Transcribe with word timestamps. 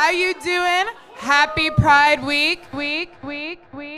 How 0.00 0.08
you 0.08 0.32
doing? 0.32 0.86
Happy 1.16 1.68
Pride 1.68 2.24
Week, 2.24 2.62
week, 2.72 3.12
week, 3.22 3.60
week. 3.74 3.89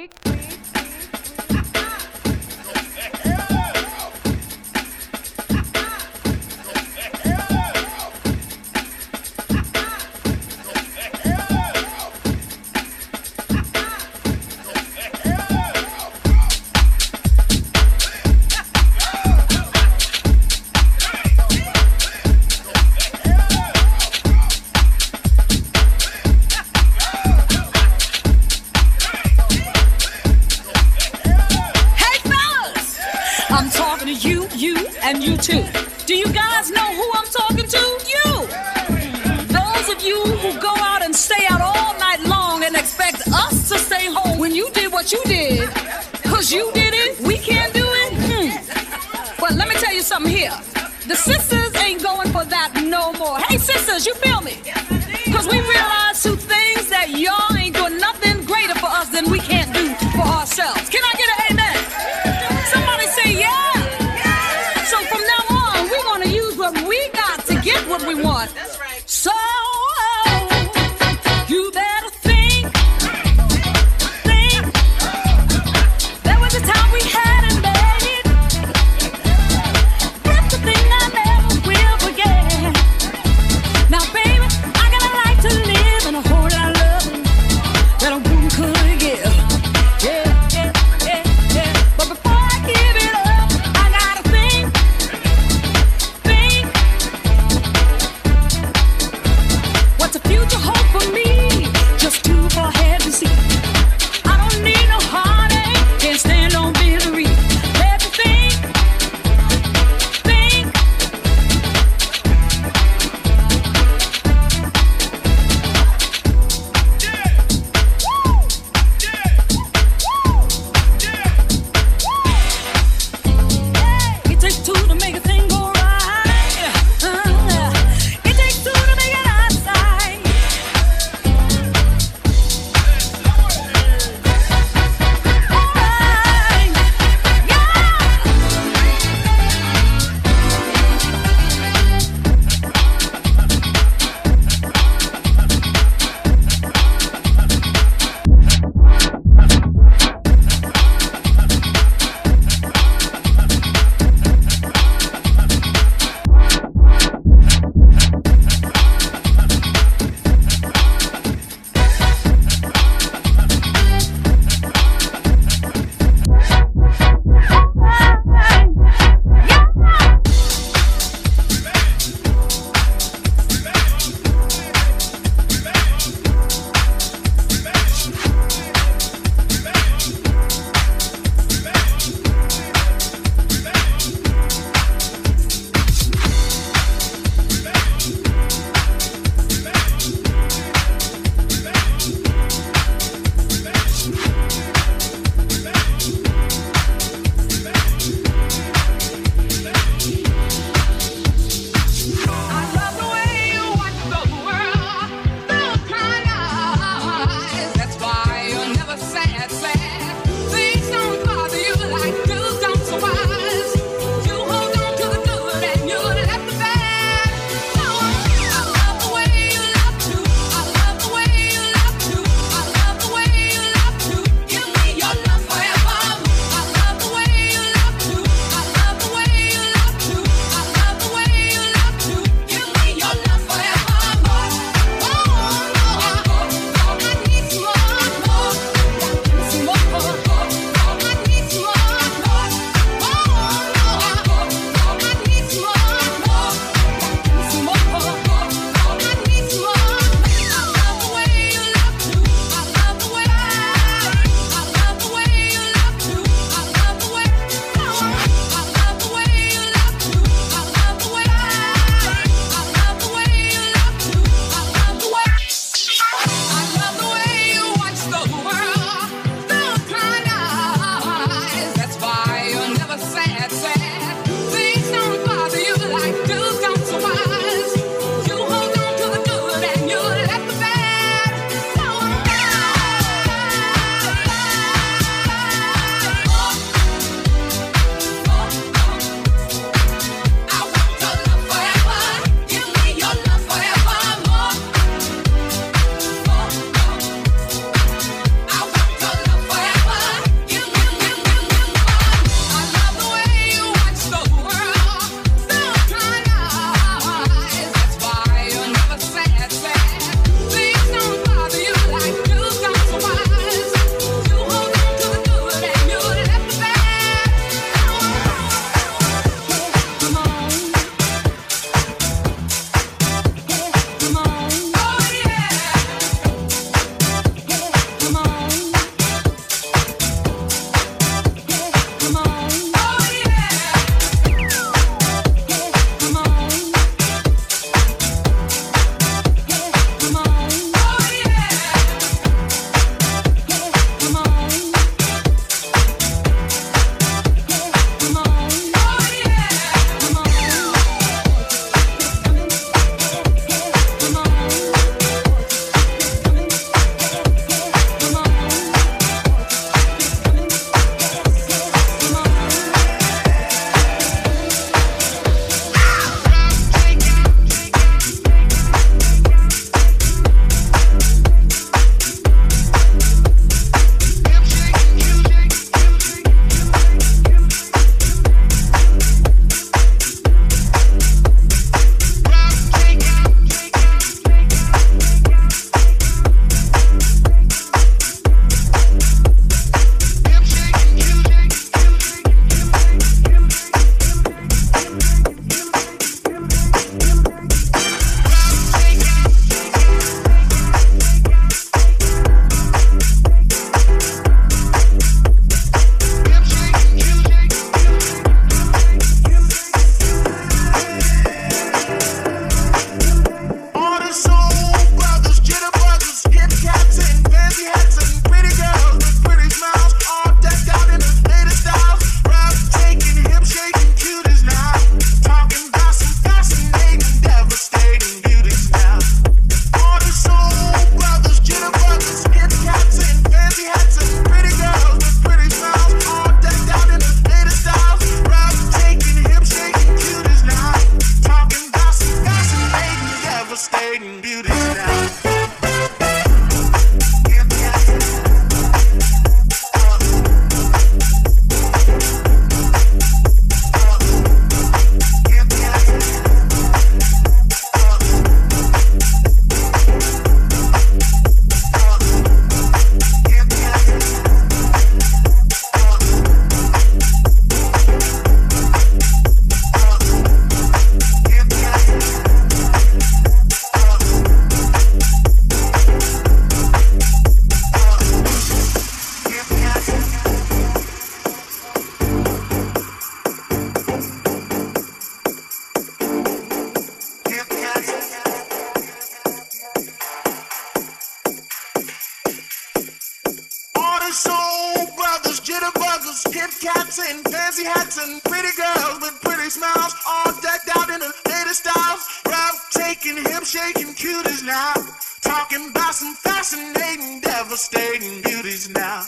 caps 496.62 497.00
and 497.00 497.26
fancy 497.26 497.64
hats 497.64 497.98
and 497.98 498.22
pretty 498.22 498.54
girls 498.54 499.02
with 499.02 499.18
pretty 499.20 499.50
smiles, 499.50 499.94
all 500.06 500.30
decked 500.40 500.70
out 500.78 500.88
in 500.90 501.00
the 501.00 501.12
latest 501.26 501.66
styles. 501.66 502.06
Rough 502.24 502.70
taking, 502.70 503.16
hip 503.16 503.42
shaking 503.42 503.90
cuties 503.98 504.46
now. 504.46 504.74
Talking 505.22 505.70
about 505.70 505.94
some 505.94 506.14
fascinating, 506.14 507.18
devastating 507.18 508.22
beauties 508.22 508.70
now. 508.70 509.02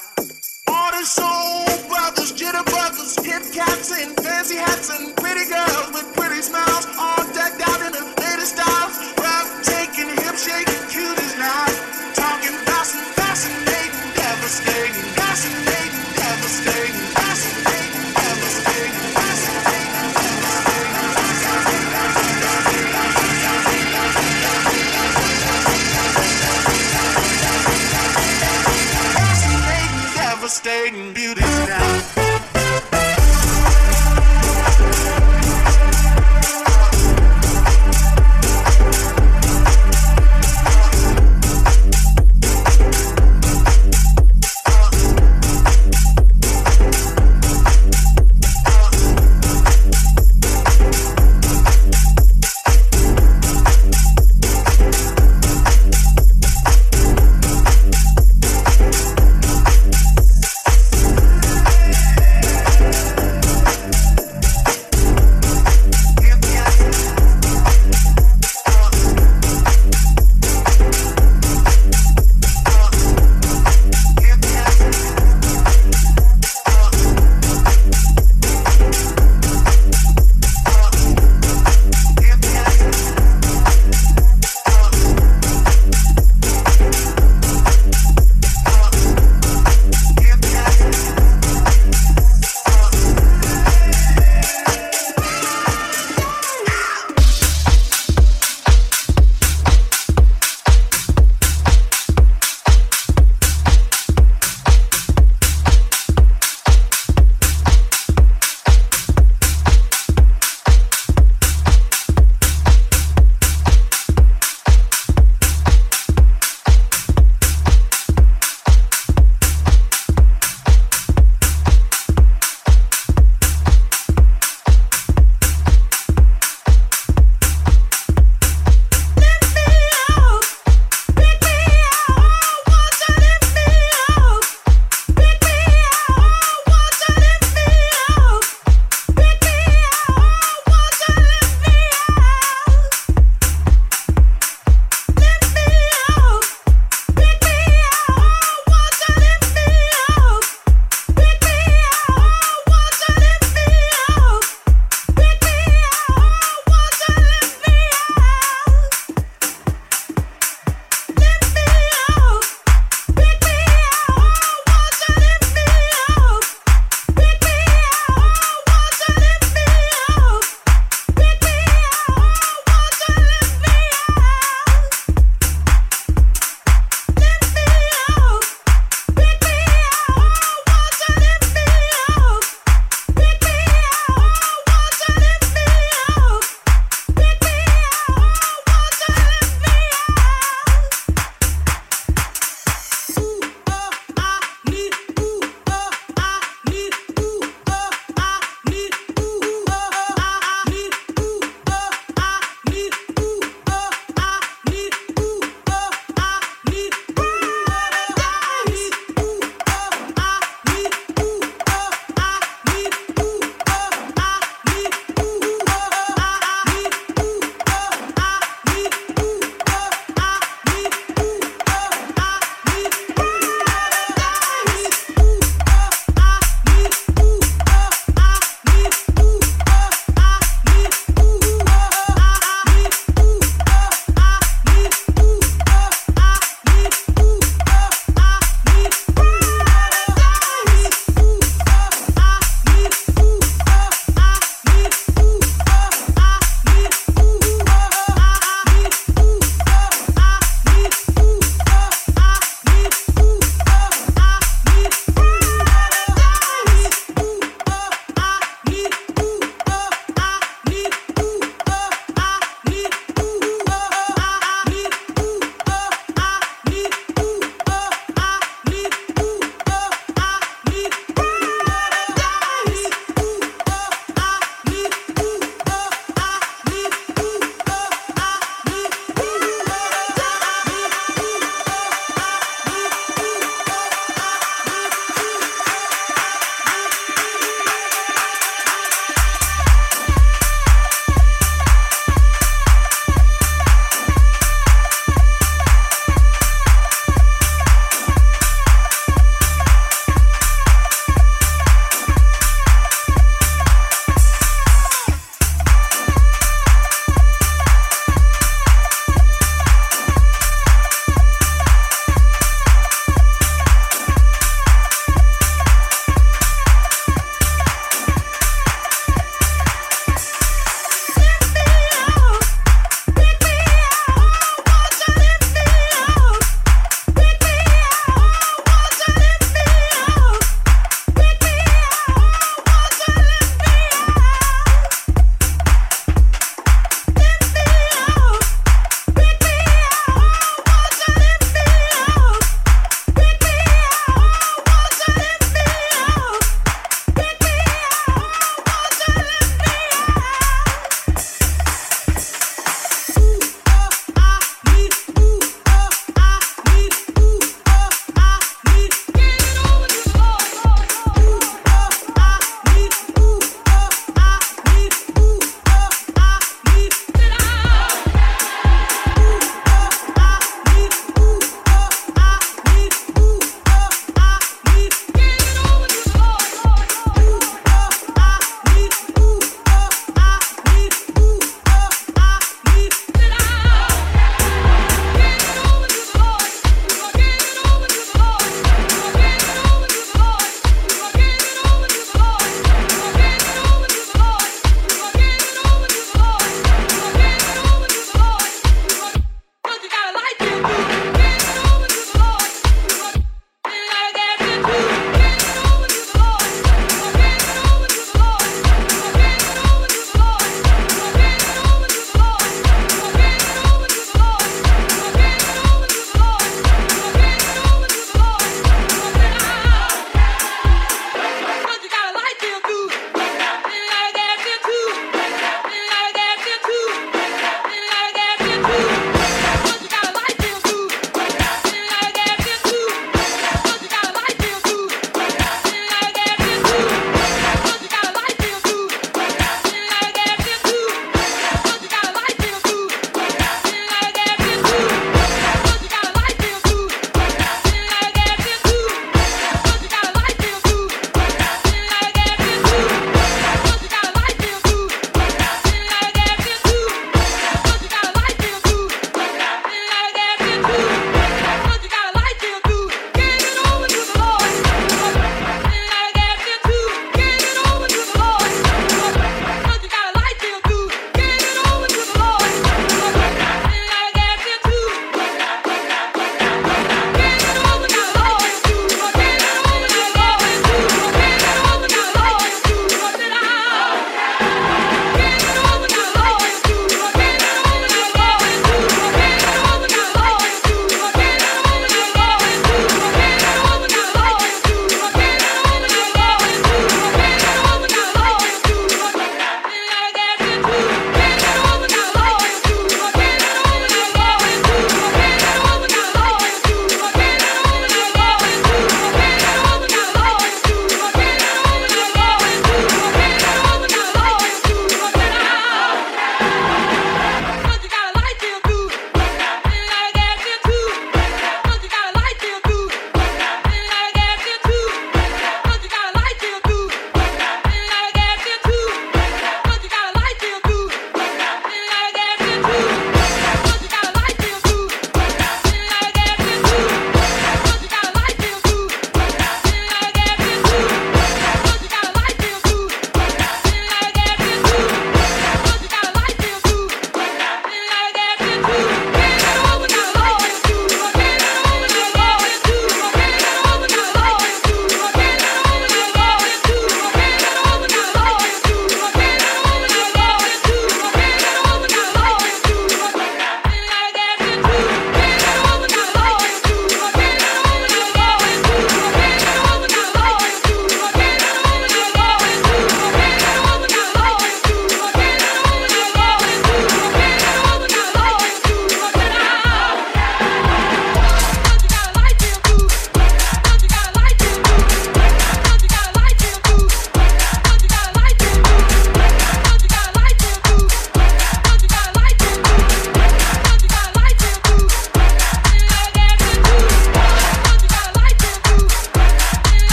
All 0.67 0.91
the 0.99 1.07
soul 1.07 1.63
brothers, 1.87 2.33
jitter 2.35 2.67
brothers, 2.67 3.15
hip 3.23 3.47
caps 3.55 3.93
and 3.95 4.19
fancy 4.19 4.57
hats 4.57 4.91
and 4.91 5.15
pretty 5.17 5.47
girls 5.49 5.95
with 5.95 6.11
pretty 6.17 6.43
smiles, 6.43 6.87
all 6.99 7.23
decked 7.39 7.63
out 7.63 7.81
in 7.87 7.93
the 7.93 8.05
latest 8.19 8.59
styles. 8.59 8.99
Rough 9.15 9.63
taking, 9.63 10.11
hip 10.27 10.35
shaking 10.35 10.83
cuties 10.91 11.39
now. 11.39 11.94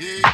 Yeah. 0.00 0.33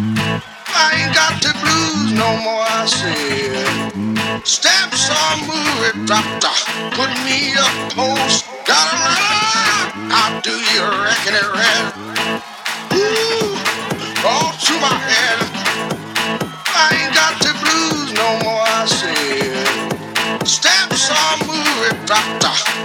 I 0.00 0.94
ain't 0.94 1.12
got 1.12 1.42
the 1.42 1.52
blues 1.58 2.12
no 2.12 2.30
more, 2.46 2.62
I 2.62 2.86
said. 2.86 4.46
Stamps 4.46 5.10
on 5.10 5.40
movie, 5.42 6.06
drop 6.06 6.24
top, 6.38 6.54
put 6.94 7.10
me 7.26 7.58
up 7.58 7.74
post. 7.98 8.46
Gotta 8.64 8.94
run, 8.94 9.18
I 10.14 10.40
do 10.44 10.54
you 10.54 10.86
reckon 11.02 11.34
it 11.34 11.48
red. 11.50 11.84
Ooh, 12.94 13.58
all 14.22 14.52
to 14.54 14.74
my 14.78 14.94
head. 15.10 15.38
I 16.78 16.94
ain't 16.94 17.14
got 17.14 17.34
the 17.42 17.52
blues 17.58 18.12
no 18.14 18.38
more, 18.46 18.62
I 18.62 18.86
said. 18.86 20.46
Stamps 20.46 21.10
on 21.10 21.38
movie, 21.48 22.06
drop 22.06 22.40
top. 22.40 22.77